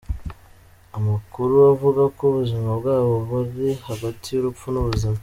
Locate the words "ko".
2.15-2.21